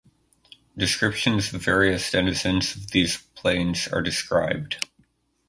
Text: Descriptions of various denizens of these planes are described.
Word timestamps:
Descriptions 0.75 1.53
of 1.53 1.61
various 1.61 2.09
denizens 2.09 2.75
of 2.75 2.87
these 2.89 3.17
planes 3.35 3.87
are 3.89 4.01
described. 4.01 4.83